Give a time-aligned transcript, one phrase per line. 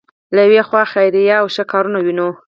[0.35, 2.29] له یوې خوا خیریه او ښه کارونه وینو.